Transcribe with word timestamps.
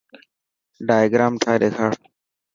ڊائگرام 0.87 1.33
ٺاهي 1.41 1.57
ڏيکار. 1.63 1.93